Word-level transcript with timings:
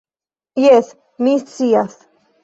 "Jes, 0.61 0.87
mi 1.27 1.33
scias." 1.43 1.99